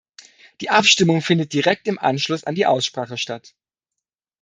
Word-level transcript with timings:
Die 0.61 0.71
Abstimmung 0.71 1.21
findet 1.21 1.53
direkt 1.53 1.87
im 1.87 1.99
Anschluss 1.99 2.43
an 2.43 2.55
die 2.55 2.65
Aussprache 2.65 3.19
statt. 3.19 3.53